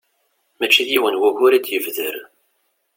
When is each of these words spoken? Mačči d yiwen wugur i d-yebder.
Mačči 0.59 0.83
d 0.87 0.89
yiwen 0.91 1.19
wugur 1.21 1.53
i 1.53 1.59
d-yebder. 1.63 2.15